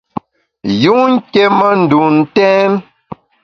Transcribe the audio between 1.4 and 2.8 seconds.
ma ndun ntèn.